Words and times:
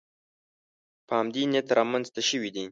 په 1.07 1.13
همدې 1.19 1.43
نیت 1.51 1.67
رامنځته 1.77 2.21
شوې 2.29 2.49
دي 2.55 2.65